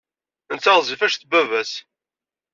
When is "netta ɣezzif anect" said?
0.53-1.23